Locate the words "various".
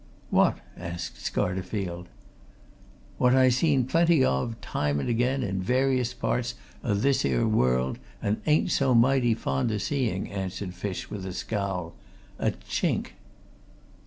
5.61-6.11